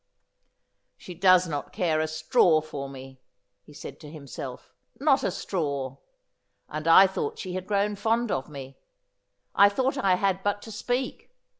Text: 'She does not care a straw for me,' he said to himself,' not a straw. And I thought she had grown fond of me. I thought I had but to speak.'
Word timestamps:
'She 0.97 1.13
does 1.13 1.47
not 1.47 1.71
care 1.71 1.99
a 2.01 2.07
straw 2.07 2.61
for 2.61 2.89
me,' 2.89 3.21
he 3.61 3.71
said 3.71 3.99
to 3.99 4.09
himself,' 4.09 4.73
not 4.99 5.21
a 5.23 5.29
straw. 5.29 5.97
And 6.67 6.87
I 6.87 7.05
thought 7.05 7.37
she 7.37 7.53
had 7.53 7.67
grown 7.67 7.95
fond 7.95 8.31
of 8.31 8.49
me. 8.49 8.79
I 9.53 9.69
thought 9.69 9.99
I 9.99 10.15
had 10.15 10.41
but 10.41 10.63
to 10.63 10.71
speak.' 10.71 11.29